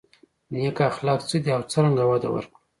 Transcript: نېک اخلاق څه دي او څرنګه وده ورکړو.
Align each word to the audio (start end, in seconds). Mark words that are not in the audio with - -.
نېک 0.51 0.77
اخلاق 0.91 1.19
څه 1.29 1.37
دي 1.43 1.51
او 1.55 1.61
څرنګه 1.71 2.03
وده 2.07 2.29
ورکړو. 2.31 2.57